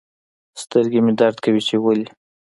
[0.61, 2.05] سترګي مي درد کوي چي ولي